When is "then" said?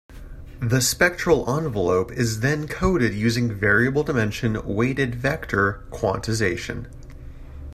2.39-2.67